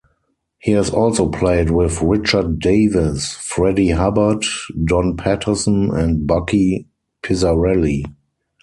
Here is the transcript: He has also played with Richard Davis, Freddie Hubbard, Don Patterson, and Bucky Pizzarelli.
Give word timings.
He 0.57 0.71
has 0.71 0.89
also 0.89 1.29
played 1.29 1.69
with 1.69 2.01
Richard 2.01 2.57
Davis, 2.57 3.35
Freddie 3.35 3.91
Hubbard, 3.91 4.43
Don 4.83 5.15
Patterson, 5.15 5.91
and 5.91 6.25
Bucky 6.25 6.87
Pizzarelli. 7.21 8.05